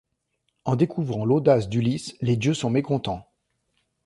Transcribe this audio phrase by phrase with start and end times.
[0.65, 3.29] En découvrant l'audace d'Ulysse, les dieux sont mécontents.